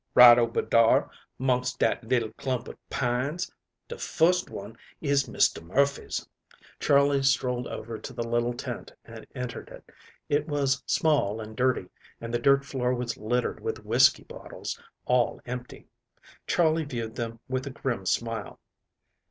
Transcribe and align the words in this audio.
"Right 0.15 0.39
ober 0.39 0.63
dar 0.63 1.11
'mongst 1.37 1.77
dat 1.77 2.03
little 2.03 2.31
clump 2.33 2.67
of 2.67 2.75
pines. 2.89 3.51
De 3.87 3.99
furst 3.99 4.49
one 4.49 4.75
is 4.99 5.25
Mr. 5.25 5.61
Murphy's." 5.61 6.27
Charley 6.79 7.21
strolled 7.21 7.67
over 7.67 7.99
to 7.99 8.11
the 8.11 8.27
little 8.27 8.55
tent 8.55 8.91
and 9.05 9.27
entered 9.35 9.69
it. 9.69 9.91
It 10.27 10.47
was 10.47 10.81
small 10.87 11.39
and 11.39 11.55
dirty, 11.55 11.91
and 12.19 12.33
the 12.33 12.39
dirt 12.39 12.65
floor 12.65 12.95
was 12.95 13.15
littered 13.15 13.59
with 13.59 13.85
whiskey 13.85 14.23
bottles, 14.23 14.81
all 15.05 15.39
empty. 15.45 15.85
Charley 16.47 16.83
viewed 16.85 17.13
them 17.13 17.39
with 17.47 17.67
a 17.67 17.69
grim 17.69 18.07
smile. 18.07 18.59